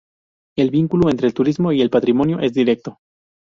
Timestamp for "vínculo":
0.71-1.11